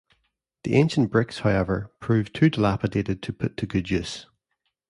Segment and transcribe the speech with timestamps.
[0.63, 4.25] The ancient bricks, however, proved too dilapidated to put to good use.